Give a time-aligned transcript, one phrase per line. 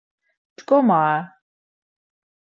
[0.55, 1.19] Pşǩomare.